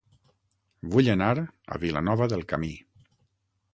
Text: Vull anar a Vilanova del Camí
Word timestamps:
Vull 0.95 1.11
anar 1.15 1.29
a 1.41 1.79
Vilanova 1.85 2.31
del 2.33 2.45
Camí 2.55 2.73